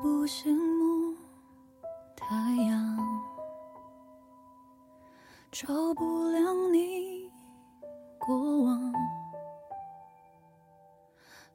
[0.00, 1.16] 不羡慕
[2.14, 2.26] 太
[2.68, 2.96] 阳，
[5.50, 7.28] 照不亮你
[8.16, 8.92] 过往。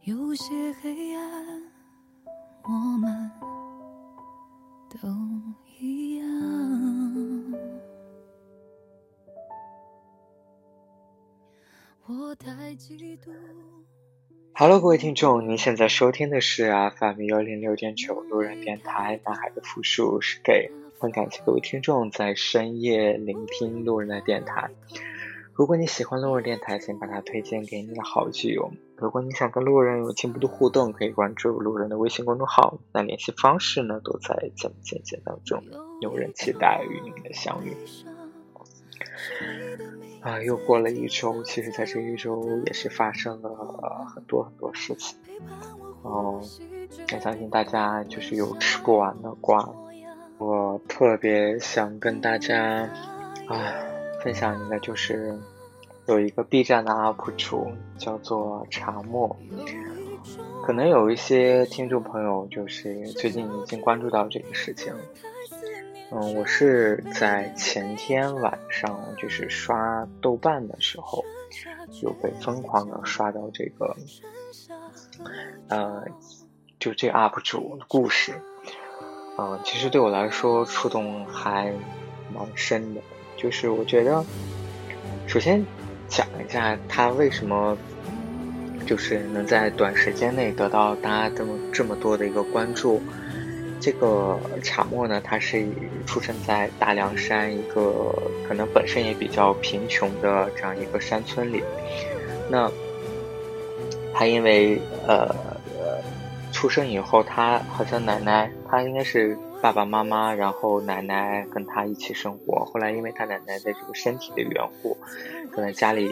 [0.01, 1.61] 有些黑暗，
[2.63, 3.31] 我们
[4.89, 5.07] 都
[5.79, 6.27] 一样。
[12.07, 13.52] 我太嫉妒。
[14.55, 24.69] Hello，各位听众，您现在收听的是 FM 幺零六点九路人电台，南海的复数是 gay，很感谢各位听众在深夜聆听路人的电台。
[25.53, 28.71] 如果你喜欢路人电台，请把它推荐给你的好基友。
[28.95, 35.63] 如果你想跟路人有进一步的互动，可以关注路人的微信公众号，那联系方式呢都在节目简介当中。
[35.99, 37.75] 有人期待与你们的相遇。
[40.23, 43.49] 啊，又过了一周，其实在这一周也是发生了
[44.15, 45.17] 很多很多事情。
[46.01, 46.41] 哦，
[47.11, 49.69] 我相信大家就是有吃不完的瓜。
[50.37, 52.89] 我特别想跟大家
[53.47, 53.73] 啊
[54.23, 55.37] 分享一个，就是
[56.07, 59.35] 有一个 B 站的 UP 主叫做茶沫，
[60.65, 64.93] 可能有一些听众朋友就是最近已经关注到这个事情。
[66.11, 71.23] 嗯，我是在前天晚上就是刷豆瓣的时候，
[71.91, 73.95] 就被疯狂的刷到这个，
[75.69, 76.03] 呃，
[76.79, 78.33] 就这 UP 主的故事，
[79.39, 81.73] 嗯，其实对我来说触动还
[82.31, 83.01] 蛮深的。
[83.35, 84.23] 就是我觉得，
[85.25, 85.65] 首先
[86.07, 87.75] 讲一下他为什么
[88.85, 93.01] 就是能在短时间内得到大家这么这么多的一个关注。
[93.83, 95.67] 这个茶沫呢，他是
[96.07, 98.15] 出生在大凉山一个
[98.47, 101.61] 可能本身也比较贫穷的这样一个山村里。
[102.49, 102.71] 那
[104.13, 105.35] 他因为呃
[106.53, 112.63] 出生以后，他好像奶奶，他应该是爸爸妈妈，然后奶奶跟他一起生活。
[112.63, 114.95] 后来因为他奶奶的这个身体的缘故，
[115.51, 116.09] 可能家里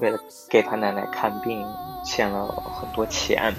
[0.00, 0.18] 为了
[0.50, 1.64] 给他奶奶看病
[2.04, 3.54] 欠了很多钱。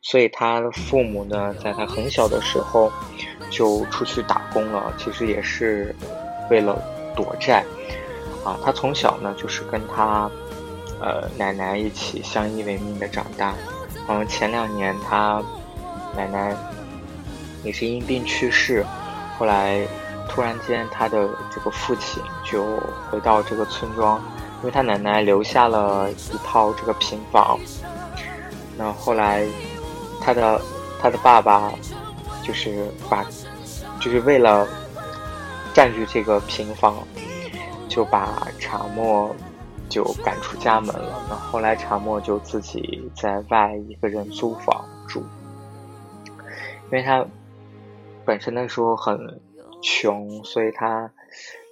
[0.00, 2.92] 所以他的父母呢，在他很小的时候
[3.50, 5.94] 就出去打工了，其实也是
[6.50, 6.76] 为了
[7.16, 7.64] 躲债
[8.44, 8.58] 啊。
[8.64, 10.30] 他从小呢就是跟他
[11.00, 13.54] 呃奶奶一起相依为命的长大。
[14.08, 15.42] 嗯，前两年他
[16.16, 16.56] 奶奶
[17.64, 18.84] 也是因病去世，
[19.38, 19.86] 后来
[20.28, 22.64] 突然间他的这个父亲就
[23.10, 24.20] 回到这个村庄，
[24.60, 27.58] 因为他奶奶留下了一套这个平房。
[28.76, 29.46] 那后来，
[30.20, 30.60] 他的
[31.00, 31.72] 他的爸爸
[32.42, 33.24] 就是把，
[34.00, 34.66] 就是为了
[35.74, 37.06] 占据这个平房，
[37.88, 39.34] 就把茶沫
[39.88, 41.22] 就赶出家门了。
[41.28, 45.22] 那后来茶沫就自己在外一个人租房住，
[46.86, 47.24] 因为他
[48.24, 49.40] 本身那时候很
[49.82, 51.10] 穷，所以他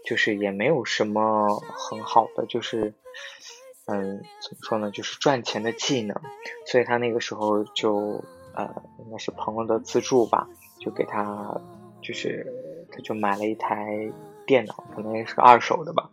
[0.04, 2.92] 就是也没有什么很好的，就是。
[3.92, 4.92] 嗯，怎么说呢？
[4.92, 6.16] 就是赚钱的技能，
[6.64, 8.22] 所以他那个时候就
[8.54, 8.72] 呃，
[9.04, 11.60] 应该是朋友的资助吧，就给他，
[12.00, 12.46] 就是
[12.92, 14.08] 他就买了一台
[14.46, 16.08] 电脑，可能也是个二手的吧，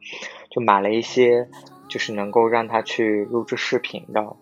[0.49, 1.47] 就买了一些
[1.87, 4.35] 就是能够让他去录制视频的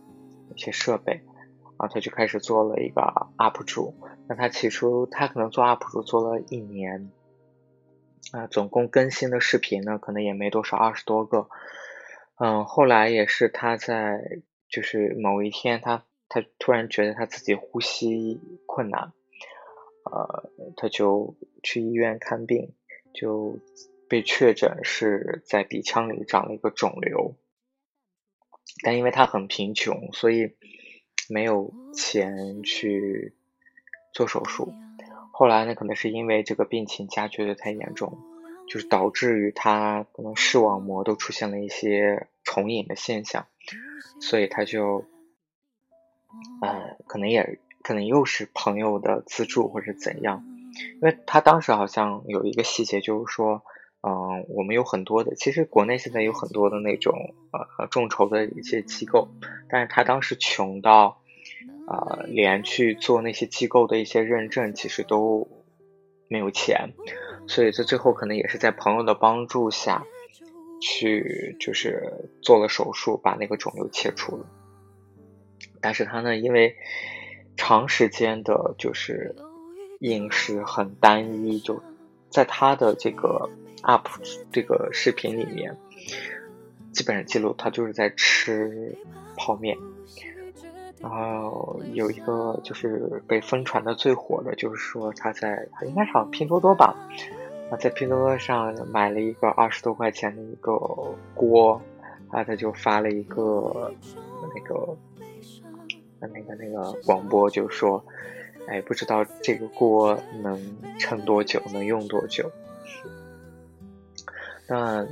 [0.56, 1.16] 一些设备，
[1.62, 3.02] 然后他就开始做了一个
[3.38, 3.96] UP 主。
[4.28, 7.12] 那他起初他可能做 UP 主做了一年，
[8.32, 11.50] 啊，总共更新的视频呢，可能也没多少，二十多个。
[12.38, 19.14] 嗯，后来也是他在，就是某一天，他他突然觉得他自己呼吸困难，
[20.04, 22.74] 呃，他就去医院看病，
[23.14, 23.60] 就
[24.10, 27.36] 被确诊是在鼻腔里长了一个肿瘤，
[28.84, 30.56] 但因为他很贫穷，所以
[31.30, 33.34] 没有钱去
[34.14, 34.74] 做手术。
[35.32, 38.35] 后来呢，可能是因为这个病情加剧的太严重。
[38.68, 43.46] 就是导致于他可能视网膜都出现了一些重影的现象，
[44.20, 45.06] 所以他就，
[46.62, 50.44] 呃，可能也可能又是朋友的资助或者怎样，
[50.96, 53.64] 因为他当时好像有一个细节，就是说，
[54.02, 57.14] 嗯，我们有很多的，其实国内现在有很多的那种
[57.78, 59.30] 呃众筹的一些机构，
[59.70, 61.22] 但是他当时穷到，
[61.88, 65.48] 呃，连去做那些机构的一些认证，其实都
[66.28, 66.94] 没有钱。
[67.48, 70.04] 所以，在最后可能也是在朋友的帮助下，
[70.82, 74.46] 去就是做了手术，把那个肿瘤切除了。
[75.80, 76.76] 但是他呢，因为
[77.56, 79.36] 长时间的就是
[80.00, 81.82] 饮食很单一，就
[82.30, 83.50] 在他的这个
[83.84, 84.04] UP
[84.52, 85.78] 这个视频里面，
[86.92, 88.98] 基本上记录他就是在吃
[89.38, 89.78] 泡面。
[91.02, 96.96] 然后有一个就是被疯传的最火的，就是说他在他应该是拼多多吧，
[97.70, 100.72] 啊，在拼多多上买了一个二十多块钱的一个
[101.36, 101.80] 锅，
[102.30, 103.94] 啊，他就发了一个
[104.56, 104.98] 那个
[106.22, 108.04] 那个那个广播，就说，
[108.68, 112.50] 哎，不知道这个锅能撑多久，能用多久。
[114.68, 115.06] 那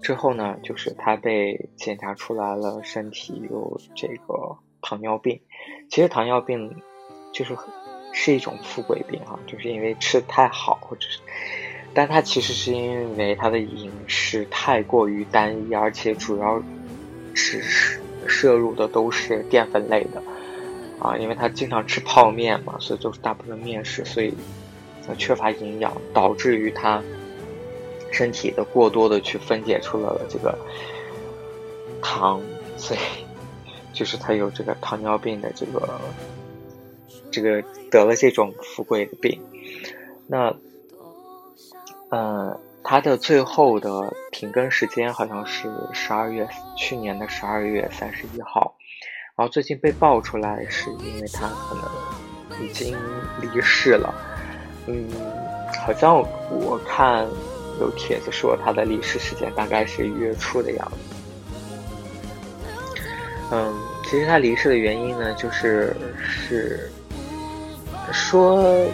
[0.00, 4.56] 之后呢，就是他被检查出来了，身体有这个。
[4.88, 5.40] 糖尿病，
[5.90, 6.76] 其实糖尿病
[7.32, 7.56] 就是
[8.12, 11.18] 是一种富贵病哈，就是因为吃的太好，或者是，
[11.92, 16.62] 但它其实是因为他的饮食太过于单一，而且主要
[17.34, 20.22] 是摄入的都是淀粉类的
[21.00, 24.32] 啊，因为他经常吃泡面嘛，所以就是大部分面食，所以
[25.18, 27.02] 缺乏营养，导致于他
[28.12, 30.56] 身体的过多的去分解出了这个
[32.00, 32.40] 糖，
[32.76, 33.25] 所以。
[33.96, 35.98] 就是他有这个糖尿病的这个，
[37.30, 39.40] 这个得了这种富贵的病，
[40.26, 40.54] 那，
[42.10, 46.46] 呃，他的最后的停更时间好像是十二月，
[46.76, 48.74] 去年的十二月三十一号，
[49.34, 52.94] 然后最近被爆出来是因为他可能已经
[53.40, 54.14] 离世了，
[54.86, 55.08] 嗯，
[55.80, 56.14] 好像
[56.50, 57.26] 我看
[57.80, 61.05] 有帖子说他的离世时间大概是月初的样子。
[63.52, 63.72] 嗯，
[64.02, 66.90] 其实他离世的原因呢，就是是
[68.10, 68.84] 说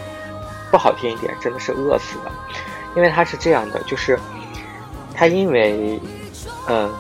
[0.71, 2.31] 不好听一点，真的是饿死的。
[2.95, 4.19] 因为他是这样的，就是
[5.15, 5.99] 他因为
[6.69, 6.93] 嗯，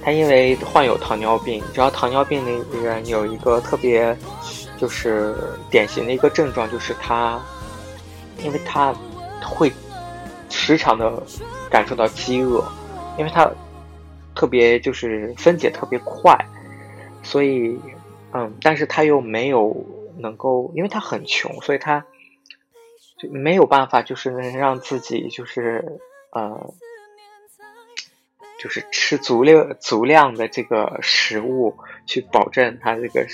[0.00, 4.16] 他因为患有糖尿病，知道糖尿病的人有一个特别
[4.76, 5.34] 就是
[5.68, 7.40] 典型的一个症状，就是他
[8.44, 8.94] 因为他
[9.42, 9.72] 会
[10.48, 11.12] 时常的
[11.68, 12.64] 感受到饥饿，
[13.18, 13.50] 因为他。
[14.38, 16.46] 特别就是分解特别快，
[17.24, 17.76] 所以，
[18.32, 19.84] 嗯，但是他又没有
[20.16, 22.06] 能够，因为他很穷，所以他
[23.18, 25.98] 就没有办法，就是能让自己就是
[26.30, 26.72] 呃，
[28.60, 31.76] 就是吃足量足量的这个食物，
[32.06, 33.26] 去保证他这个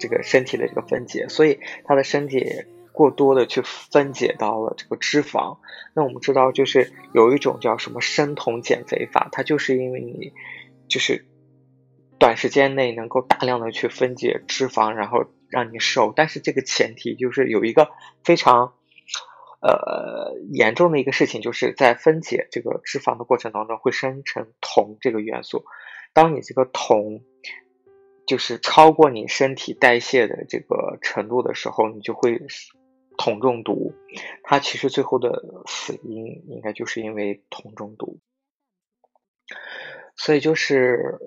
[0.00, 2.64] 这个身体的这个分解，所以他的身体。
[2.98, 5.58] 过多的去分解到了这个脂肪，
[5.94, 10.32] 那我们知道就是有一种叫什么生酮减肥法，它就是因为你
[10.88, 11.24] 就是
[12.18, 17.88] 短时间内能够大量的去分解脂肪，然后让你瘦，但是这个前提就是有一个
[18.24, 18.72] 非常
[19.62, 25.64] 呃严重的一个事情，就是在分解这个脂肪的过程当中会生成酮这个元素，
[26.12, 27.22] 当你这个酮。
[28.26, 32.42] 就是超过你身体代谢的这个程度的时候，你就会。
[33.18, 33.92] 铜中毒，
[34.44, 38.20] 他其实最后的死因应该就是因为铜中毒，
[40.16, 41.18] 所以就是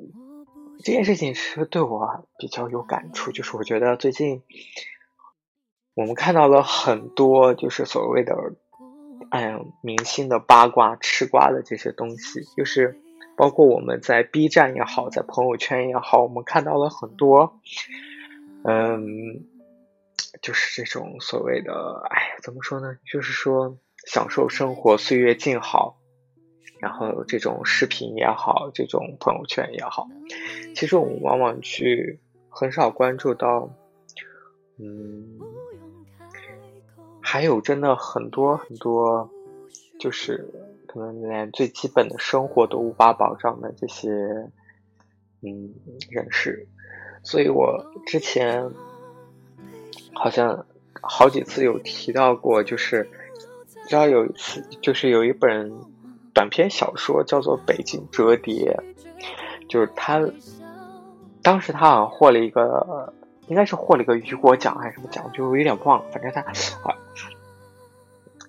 [0.79, 4.41] 这件事情是对我比较有感触，就是我觉得最近
[5.93, 8.35] 我们看到了很多就是所谓的
[9.29, 12.99] 哎明星的八卦吃瓜的这些东西，就是
[13.35, 17.59] 包括我们在 B 站也好，在朋友圈也好，我们看到了很多
[18.63, 19.50] 嗯。
[20.41, 22.95] 就是这种所谓的，哎，怎么说呢？
[23.11, 25.97] 就是说享受生活，岁月静好，
[26.79, 30.07] 然后这种视频也好，这种朋友圈也好，
[30.73, 33.75] 其实我们往往去很少关注到，
[34.79, 35.37] 嗯，
[37.21, 39.29] 还有真的很多很多，
[39.99, 40.49] 就是
[40.87, 44.09] 可能连最基本的生活都无法保障的这些，
[45.41, 45.73] 嗯，
[46.09, 46.67] 人士，
[47.21, 48.71] 所以我之前。
[50.13, 50.65] 好像
[51.01, 53.09] 好几次有提到过，就是
[53.87, 55.71] 知道有一次，就是有一本
[56.33, 58.79] 短篇小说叫做《北京折叠》，
[59.67, 60.21] 就是他
[61.41, 63.13] 当时他好像获了一个，
[63.47, 66.05] 应该是获了一个雨果奖还是什么奖，就有点忘了。
[66.11, 66.95] 反正他啊，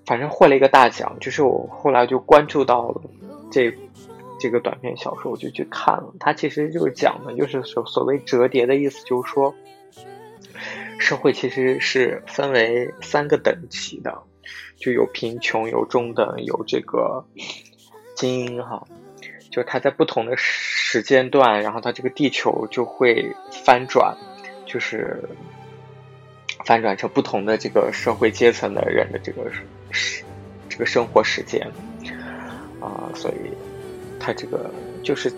[0.05, 1.17] 反正获了一个大奖。
[1.21, 3.01] 就是我后来就关注到了
[3.51, 3.75] 这
[4.39, 6.13] 这个短篇小说，我就去看了。
[6.21, 9.55] 他其实就是讲的，就是所所谓折叠的意思，就是说。
[11.03, 14.23] 社会其实是分为三个等级的，
[14.77, 17.27] 就有贫穷、有中等、有这个
[18.15, 18.87] 精英哈。
[19.51, 24.17] 就它在不同的时间段，然后它这个地球就会翻转，
[24.65, 25.29] 就是
[26.65, 29.51] 翻转成不同的这个社会阶层的人的这个
[29.91, 30.23] 时
[30.69, 31.61] 这个生活时间
[32.81, 33.51] 啊，所以
[34.21, 35.31] 它这个就是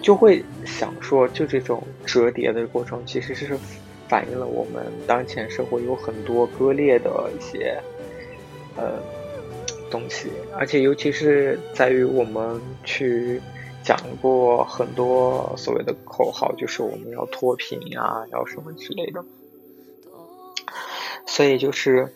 [0.00, 3.58] 就会想说，就这种折叠的过程其实是。
[4.08, 7.80] 反映了我们当前社会有很多割裂的一些
[8.76, 8.98] 呃
[9.90, 13.40] 东西，而且尤其是在于我们去
[13.82, 19.24] 讲过很多所谓的口号，就是我们要脱贫呀，要什么之类的。
[21.26, 22.14] 所以就是，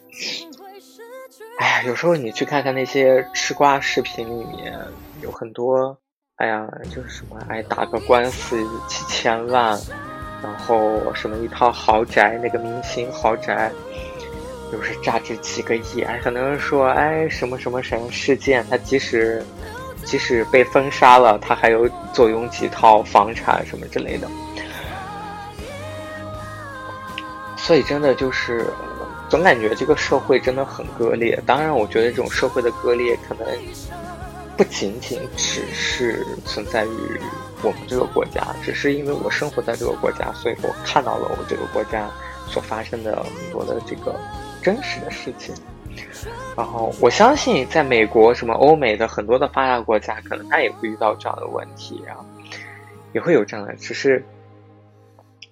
[1.58, 4.78] 哎呀，有时候你去看看那些吃瓜视频里面，
[5.22, 5.98] 有很多，
[6.36, 9.80] 哎呀，就是什么，哎，打个官司几千万，
[10.42, 13.70] 然后什么一套豪宅，那个明星豪宅，
[14.72, 19.44] 又是价值几个亿，哎，可能说，哎，什么什么什么事件，他即使
[20.04, 24.28] 即使被封杀了，他还有坐拥几套房产什么之类的。
[27.56, 28.66] 所以真的就是。
[29.30, 31.38] 总感觉这个社会真的很割裂。
[31.44, 33.46] 当然，我觉得这种社会的割裂可能
[34.56, 37.20] 不仅仅只是存在于
[37.62, 42.08] 我们这个国家，只是因为我生活在这个国家，所以我看到了我这个国家
[42.46, 44.18] 所发生的很多的这个
[44.62, 45.54] 真实的事情。
[46.56, 52.24] 然后，我相信在美国、什么欧美的很多的发达国家，可能他也会遇到这样的问题，然后
[53.12, 53.74] 也会有这样的。
[53.74, 54.24] 只是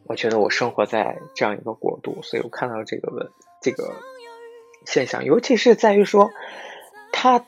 [0.05, 3.29] 我觉得我生活在这样一个国度，所以我看到这个问。
[3.59, 3.95] 这个
[4.85, 6.31] 现象，尤其是在于说，
[7.11, 7.45] 他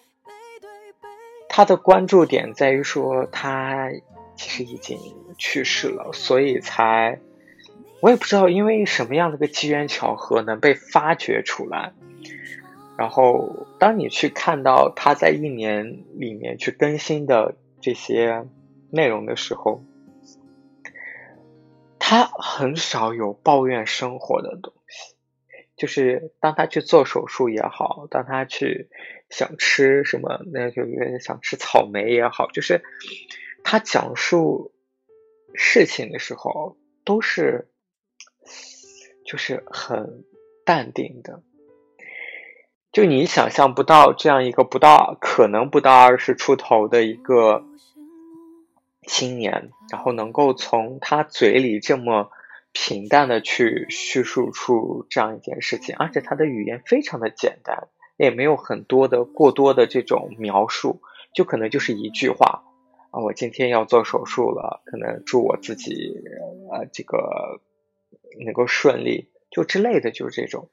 [1.48, 3.90] 他的关注点在于说，他
[4.38, 4.98] 其实已经
[5.36, 7.20] 去世了，所以才
[8.00, 11.92] 我也不知道因为什么样的个机缘巧合能被发掘出来。
[12.96, 18.46] 然后，当你去看到他在一年里面去更新的这些
[18.90, 19.84] 内容的时候，
[21.98, 25.14] 他很少有抱怨生活的东西。
[25.76, 28.88] 就是当他去做手术也好，当他去
[29.30, 30.82] 想吃什么，那就
[31.20, 32.82] 想吃草莓也好，就是
[33.70, 34.72] 他讲述
[35.52, 37.68] 事情的时候都是
[39.26, 40.24] 就是很
[40.64, 41.42] 淡定的，
[42.92, 47.62] 就你想象不到这样一个不到可能不到二十出头的一个
[49.06, 52.30] 青年，然后能够从他嘴里这么。
[52.70, 61.00] 平淡的去叙述出这样一件事情，而且他的语言非常的简单，也没有很多的过多的这种描述，
[61.34, 62.47] 就可能就是一句话
[63.10, 66.14] 啊，我今天要做手术了，可能祝我自己
[66.70, 67.60] 呃这个
[68.44, 70.68] 能够顺利，就之类的，就是这种。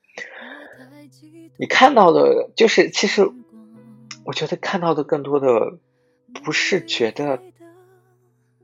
[1.57, 3.29] 你看到的，就是其实
[4.25, 5.77] 我觉得看到的更多的
[6.43, 7.41] 不是觉得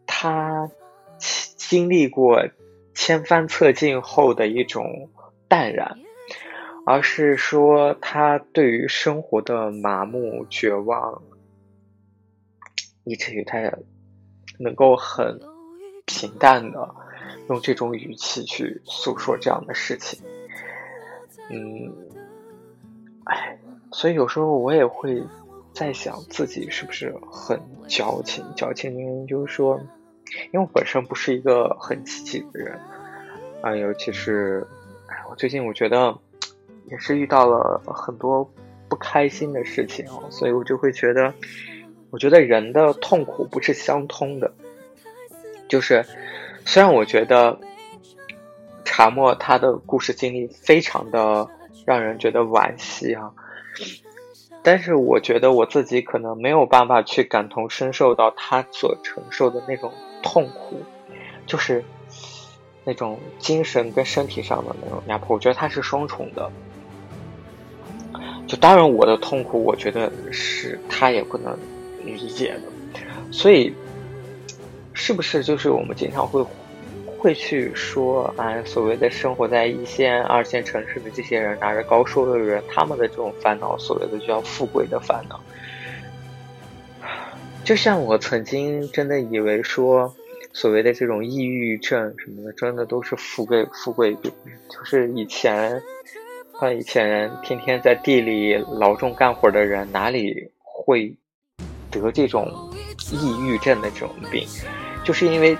[0.05, 0.71] 他
[1.19, 2.49] 经历过。
[2.93, 5.09] 千帆侧尽后的一种
[5.47, 5.97] 淡然，
[6.85, 11.23] 而是说他对于生活的麻木、绝望，
[13.03, 13.57] 以至于他
[14.57, 15.39] 能够很
[16.05, 16.95] 平淡的
[17.49, 20.19] 用这种语气去诉说这样的事情。
[21.49, 21.93] 嗯，
[23.25, 23.57] 哎，
[23.91, 25.23] 所以有时候我也会
[25.73, 28.45] 在想自己是不是很矫情？
[28.55, 29.79] 矫情原因就是说。
[30.53, 32.79] 因为我本身不是一个很积极的人，
[33.61, 34.65] 啊，尤其是，
[35.07, 36.17] 哎，我最近我觉得
[36.85, 38.49] 也是遇到了很多
[38.87, 41.33] 不开心的事情，所以我就会觉得，
[42.11, 44.53] 我觉得人的痛苦不是相通的，
[45.67, 46.05] 就是
[46.65, 47.57] 虽然我觉得
[48.85, 51.47] 茶沫他的故事经历非常的
[51.85, 53.31] 让人觉得惋惜啊。
[54.63, 59.91] 但是我觉得我自己可能没有办法去感同身受到他所承受的那种
[60.21, 60.83] 痛苦，
[61.47, 61.83] 就是
[62.83, 65.35] 那种精神跟身体上的那种压迫。
[65.35, 66.51] 我觉得他是双重的。
[68.45, 71.57] 就当然我的痛苦，我觉得是他也不能
[72.05, 73.01] 理解的。
[73.31, 73.73] 所以，
[74.93, 76.45] 是不是就是我们经常会？
[77.23, 85.39] 会去说啊，所谓的生活在一线、二线城市的这些人，拿着高收入的人，他们的这种烦恼，所谓的叫富贵的烦恼。
[87.63, 90.11] 就像我曾经真的以为说，
[90.51, 94.31] 所谓的这种抑郁症什么的，真的都是富贵富贵病。
[94.67, 95.79] 就是以前，
[96.59, 101.13] 像以前天天在地里劳动干活的人，哪里会
[101.99, 102.47] 得这种
[103.11, 104.47] 抑郁症的这种病？
[105.03, 105.57] 就是因为。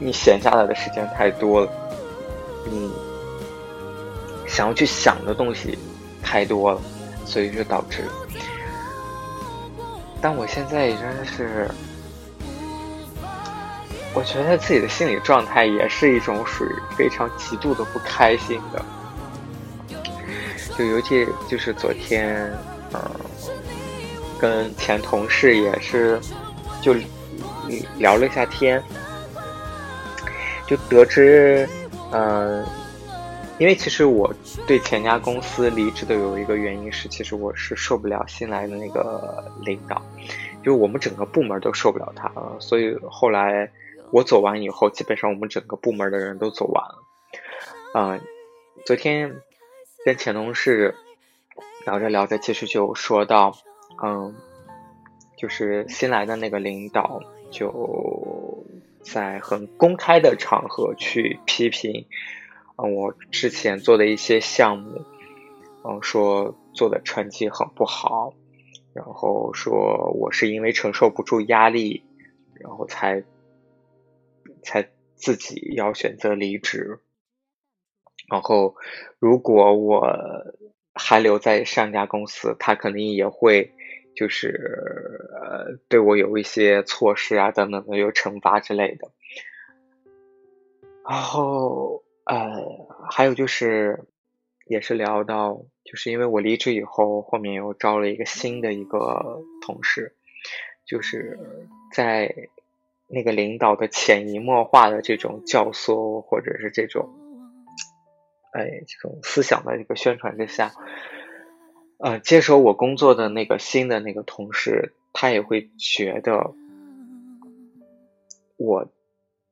[0.00, 1.68] 你闲下来的时间太多了，
[2.70, 2.88] 你
[4.46, 5.76] 想要去想的东西
[6.22, 6.80] 太多了，
[7.26, 8.04] 所以就导致。
[10.20, 11.68] 但我现在也真是，
[14.14, 18.80] 我觉得自己的心理状态也是一种属于非常极度的不开心的。
[20.78, 22.56] 就尤其就是昨天，
[22.94, 23.00] 嗯，
[24.38, 26.20] 跟前同事也是
[26.80, 26.94] 就
[27.98, 28.82] 聊了一下天。
[30.66, 31.66] 就得知，
[32.12, 32.62] 嗯，
[33.56, 34.30] 因为其实我
[34.66, 40.02] 对前家公司离职的有一个原因是，其实我是受不了新来的那个领导，
[40.62, 43.70] 就我们整个部门都受不了他了，所以后来
[44.10, 46.98] 我走完以后，基本上我们整个部门的人都走完了。
[47.94, 48.20] 嗯，
[48.84, 49.40] 昨天
[50.04, 50.94] 跟前同事
[51.86, 53.56] 聊着聊着，其实就说到，
[54.02, 54.34] 嗯，
[55.36, 58.64] 就是新来的那个领导就
[59.02, 62.06] 在很公开的场合去批评。
[62.76, 65.04] 嗯，我之前做的一些项目，
[65.84, 68.34] 嗯，说做的成绩很不好，
[68.92, 72.04] 然后说我是因为承受不住压力，
[72.54, 73.24] 然后才
[74.62, 77.00] 才自己要选择离职。
[78.30, 78.76] 然后，
[79.18, 80.06] 如果我
[80.92, 83.72] 还留在上家公司，他肯定也会
[84.18, 89.10] 就是呃对我有一些措施啊等等的，有惩罚之类的。
[91.08, 92.02] 然后。
[92.30, 92.62] 呃，
[93.10, 94.04] 还有就是，
[94.66, 100.14] 也是聊到，就是因为我离职以后，后面又招了一个新的一个同事，
[100.84, 101.38] 就是
[101.94, 102.50] 在
[103.06, 107.08] 那个领导的潜移默化的这种教唆，或者是这种，
[108.52, 110.72] 哎，这种思想的一个宣传之下，
[111.98, 116.54] 呃，接手我工作的那个新的那个同事，他也会觉得
[118.56, 118.88] 我。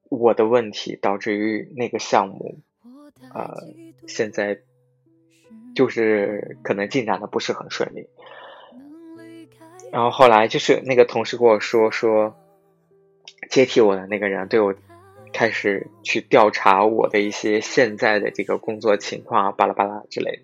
[0.08, 2.60] 我的问题导致于那个项目，
[3.34, 3.56] 呃，
[4.06, 4.60] 现在
[5.74, 8.06] 就是可能进展的不是很顺利。
[9.90, 12.36] 然后后来就是那个同事跟我说，说
[13.50, 14.76] 接替我的那个人对我
[15.32, 20.42] 开始去调查我的一些现在的这个工作情况，巴拉巴拉之类的。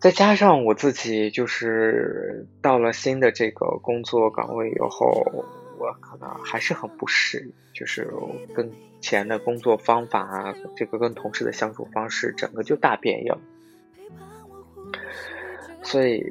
[0.00, 5.44] 再加上我自己就是到了新的这个工作岗位以后。
[5.82, 8.06] 我可能还是很不适应，就是
[8.54, 13.38] 跟前的工作方法啊，这个跟同事的相处方式，整个就大变样。
[15.82, 16.22] 所以，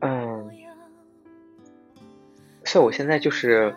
[0.00, 0.50] 嗯，
[2.64, 3.72] 所以我现在就是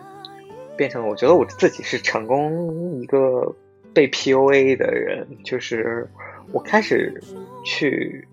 [0.76, 3.54] 变成，我觉得我自己是成功一个
[3.94, 6.08] 被 PUA 的人，就是
[6.52, 7.22] 我开始
[7.64, 8.26] 去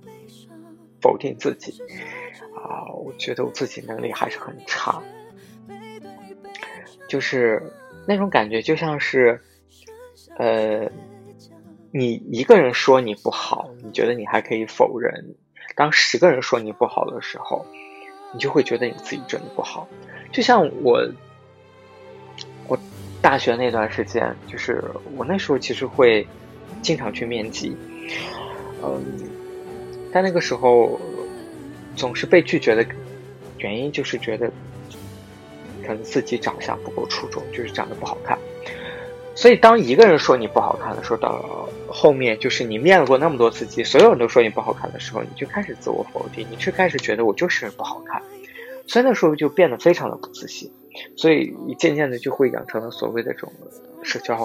[1.00, 1.82] 否定自己
[2.56, 5.02] 啊，我觉得我自己能力还是很差。
[7.08, 7.62] 就是
[8.08, 9.42] 那种感觉，就像是，
[10.38, 10.90] 呃，
[11.92, 15.12] 你一个人说你不好，你觉得你还可以否认；
[15.76, 17.66] 当十个人说你不好的时候，
[18.34, 19.90] 你就会觉得你自己真的不好。
[20.32, 21.06] 就像我，
[22.70, 22.80] 我
[23.22, 24.84] 大学那段时间，就是
[25.16, 26.26] 我那时候其实会
[26.82, 27.76] 经常去面基，
[28.84, 29.02] 嗯，
[30.12, 31.00] 但那个时候
[31.96, 32.86] 总是被拒绝的
[33.60, 34.52] 原因，就是觉得。
[35.84, 38.38] 可能自己长相不够出众，就是长得不好看。
[39.34, 48.22] 所以当一个人说你不好看的时候，到后面就是你面过那么多次机，所有人都说你不好看的时候，你就开始自我否定，你就开始觉得我就是不好看。
[48.92, 50.70] 所以那时候就变得非常的不自信，
[51.16, 53.54] 所以你渐渐的就会养成了所谓的这种
[54.04, 54.36] 社交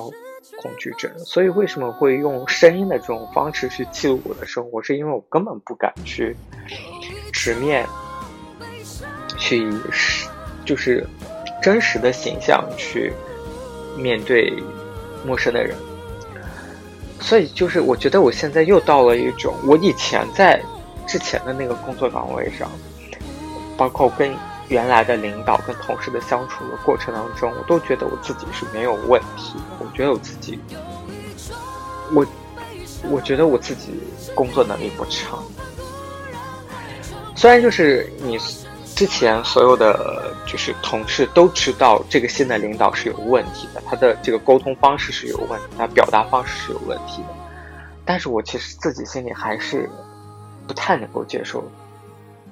[0.62, 1.10] 恐惧症。
[1.18, 6.36] 所以为什么会用声音的这种方式去记录我的生活，是因为我根本不敢去
[7.32, 7.84] 直面
[9.36, 9.68] 去
[10.64, 11.04] 就是。
[11.62, 13.12] 真实的形象去
[13.96, 14.52] 面对
[15.26, 15.74] 陌生的人，
[17.18, 20.62] 所以就是我觉得我现在又到了一种，我以前在
[21.08, 22.70] 之前的那个工作岗位上，
[23.76, 24.34] 包括跟
[24.68, 29.54] 原来的领导跟同事的相处的过程当中，我都觉得我自己是没有问题。
[29.78, 30.58] 我觉得我自己，
[32.12, 32.26] 我
[33.10, 33.92] 我觉得我自己
[34.34, 35.38] 工作能力不差，
[37.34, 38.38] 虽然就是你。
[38.96, 47.28] 之前所有的就是同事都知道这个新的领导是有问题的，他的这个沟通方式是有问题，他表达方式是有问题的。
[48.06, 49.86] 但是我其实自己心里还是
[50.66, 51.62] 不太能够接受，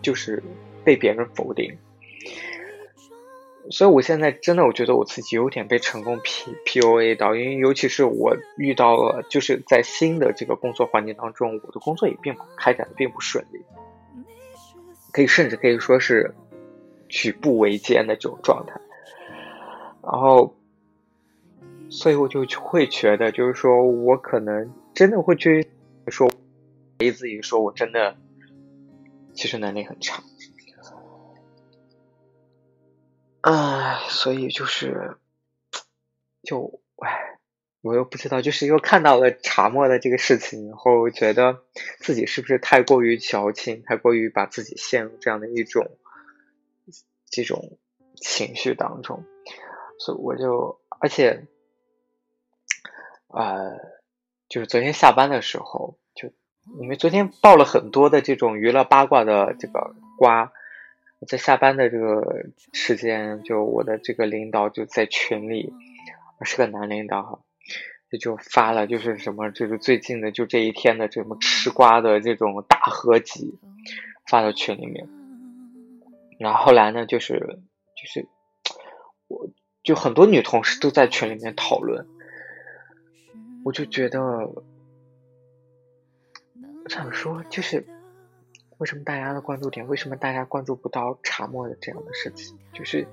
[0.02, 0.42] 就是
[0.84, 1.78] 被别人否定。
[3.70, 13.60] 所以我现在真的我觉得我自己有点被成功 P P O A 到，因为尤其是我遇到了就是在新的这个工作环境当中，我的工作也并不开展的并不顺利。
[15.12, 16.34] 可以甚至可以说是
[17.08, 18.80] 举步维艰的这种状态，
[20.02, 20.56] 然后，
[21.88, 25.68] 所以我就会觉得，就是说我可能真的会去
[26.08, 28.16] 说，怀疑自己，说我真的
[29.34, 30.20] 其实能力很差，
[33.44, 35.16] 唉，所以就是，
[36.42, 37.38] 就唉。
[37.82, 41.60] 我又不知道，就是又看到了茶沫的这个事情以后，觉得
[41.98, 45.90] 自己是不是太过于矫情，太过于把自己陷入这样的一种
[47.28, 47.76] 这种
[48.16, 49.26] 情绪当中，
[49.98, 51.46] 所以我就，而且，
[53.26, 53.76] 呃，
[54.48, 56.32] 就是昨天下班的时候，就
[56.80, 60.53] 因为昨天爆了很多的这种娱乐八卦的这个瓜，
[61.26, 65.72] 在下班的这个时间，就我的这个领导就在群里，
[66.42, 67.40] 是个男领导哈，
[68.10, 73.58] 就就发了就是什么，就是最近的就这一天的这么吃瓜的这种大合集，
[74.26, 75.08] 发到群里面。
[76.38, 78.26] 然后后来呢，就是就是
[79.28, 79.48] 我
[79.82, 82.06] 就很多女同事都在群里面讨论。
[83.64, 84.64] 我就觉得，我
[86.88, 87.86] 想说，就是
[88.78, 92.58] 为什么大家的关注点，为什么大家关注不到茶沫的这样的事情？
[92.72, 93.06] 就是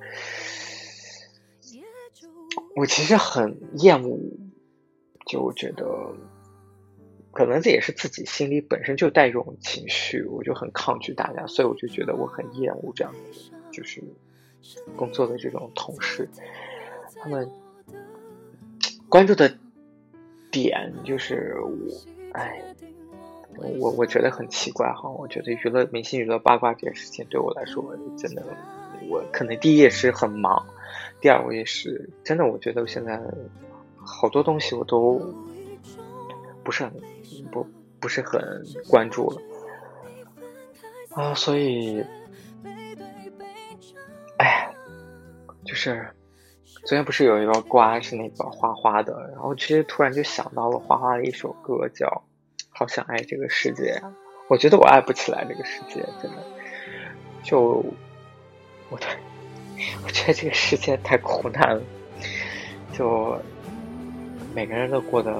[2.76, 4.20] 我其实很厌恶，
[5.26, 6.14] 就觉得
[7.32, 13.20] 可能这也是自己心里本身就带这种情绪，我就很抗拒大家，所以我就觉得我很厌恶这样的，
[13.72, 14.04] 就是
[14.96, 16.28] 工作的这种同事，
[17.22, 17.50] 他们
[19.10, 19.58] 关注的。
[20.54, 21.72] 点就是我，
[22.34, 22.62] 哎，
[23.80, 25.10] 我我觉得很奇怪哈。
[25.10, 28.44] 我觉得娱乐明星娱乐八卦这件事情对我来说，真的，
[29.10, 30.66] 我可能第一也是很忙，
[31.20, 33.22] 第二我也是真的，我觉得现在
[33.98, 35.22] 好多东西我都
[36.64, 36.94] 不是很
[37.52, 37.66] 不
[38.00, 38.42] 不是很
[38.90, 39.42] 关注了
[41.12, 42.04] 啊，所以，
[44.38, 44.74] 哎，
[45.66, 46.08] 就是。
[46.84, 52.08] 昨天不是有一个瓜是那个花花的，然后其实突然就想到了花花的一首歌叫
[52.82, 54.02] 《好想爱这个世界》，
[54.48, 56.38] 我觉得我爱不起来这个世界，真的，
[57.44, 57.86] 就
[58.90, 59.06] 我的，
[60.04, 61.82] 我觉得这个世界太苦难了，
[62.92, 63.38] 就
[64.56, 65.32] 每个人都过得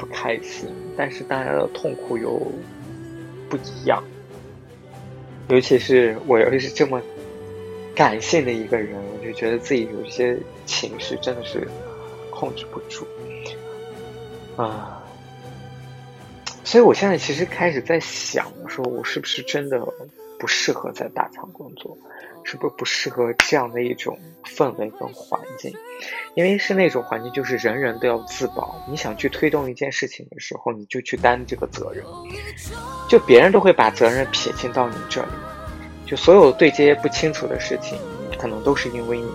[0.00, 2.42] 不开心，但是大家的痛苦又
[3.48, 4.02] 不一样，
[5.46, 7.00] 尤其是我又是这么。
[7.94, 11.64] 感性的一个人，我就觉得自己有一些情绪真的是
[12.28, 13.06] 控制不住。
[14.56, 15.00] 啊，
[16.64, 19.78] 所以我现在其实开始在想，我说我是不是真的
[20.38, 21.96] 不适合在大厂工作，
[22.42, 25.72] 是不是不适合这样的一种氛围跟环境？
[26.34, 32.04] 因为是那种环境，就是人人都要自保，你想去推动一件事情的时候，你就去担这个责任，
[33.08, 35.28] 就别人都会把责任撇清到你这里。
[36.06, 37.98] 就所有对接不清楚的事情，
[38.38, 39.30] 可能都是因为你。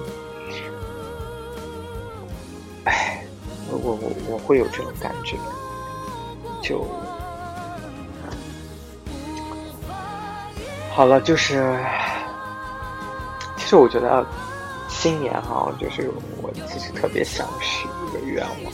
[2.85, 3.23] 哎，
[3.71, 5.37] 我我我我会有这种感觉。
[6.61, 6.85] 就
[10.91, 11.79] 好了，就是，
[13.55, 14.25] 其实我觉得
[14.89, 18.73] 新年哈，就是我其实特别想许一个愿望，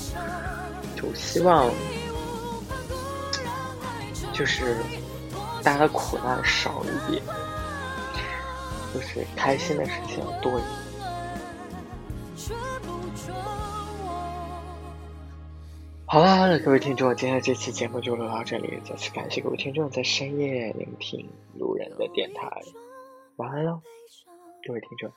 [0.95, 1.69] 就希望
[4.34, 4.78] 就是
[5.63, 7.21] 大家的苦难少一点。
[8.93, 10.71] 就是开心的事情多一点。
[16.15, 18.80] 好了，好了，各位听众，今天这期节目就录到这里。
[18.86, 22.49] 再次感谢各位听众在深夜聆听路人的电台，
[23.36, 23.82] 晚安喽，
[24.65, 25.12] 各位听众。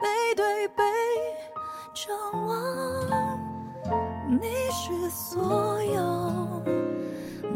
[0.00, 0.82] 背对背
[1.94, 3.38] 张望，
[4.28, 6.64] 你是所有，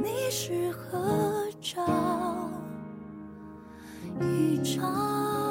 [0.04, 1.84] 你是合照
[4.20, 5.49] 一张。